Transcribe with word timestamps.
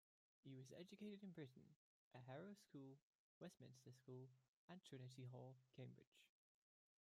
He 0.43 0.55
was 0.55 0.71
educated 0.71 1.21
in 1.21 1.29
Britain, 1.29 1.75
at 2.15 2.21
Harrow 2.27 2.55
School, 2.55 2.97
Westminster 3.39 3.91
School, 3.93 4.29
and 4.67 4.83
Trinity 4.83 5.25
Hall, 5.31 5.57
Cambridge. 5.77 6.25